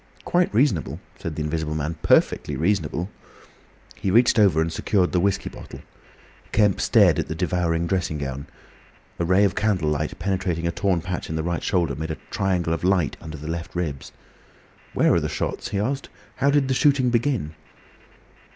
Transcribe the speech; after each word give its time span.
"Quite 0.25 0.51
reasonable," 0.51 0.99
said 1.19 1.35
the 1.35 1.43
Invisible 1.43 1.75
Man. 1.75 1.95
"Perfectly 2.01 2.55
reasonable." 2.55 3.11
He 3.95 4.09
reached 4.09 4.39
over 4.39 4.59
and 4.59 4.73
secured 4.73 5.11
the 5.11 5.19
whiskey 5.19 5.47
bottle. 5.47 5.81
Kemp 6.51 6.81
stared 6.81 7.19
at 7.19 7.27
the 7.27 7.35
devouring 7.35 7.85
dressing 7.85 8.17
gown. 8.17 8.47
A 9.19 9.25
ray 9.25 9.43
of 9.43 9.53
candle 9.53 9.91
light 9.91 10.17
penetrating 10.17 10.65
a 10.65 10.71
torn 10.71 11.01
patch 11.01 11.29
in 11.29 11.35
the 11.35 11.43
right 11.43 11.61
shoulder, 11.61 11.93
made 11.93 12.09
a 12.09 12.17
triangle 12.31 12.73
of 12.73 12.83
light 12.83 13.15
under 13.21 13.37
the 13.37 13.47
left 13.47 13.75
ribs. 13.75 14.11
"What 14.95 15.07
were 15.11 15.19
the 15.19 15.29
shots?" 15.29 15.69
he 15.69 15.77
asked. 15.77 16.09
"How 16.37 16.49
did 16.49 16.67
the 16.67 16.73
shooting 16.73 17.11
begin?" 17.11 17.53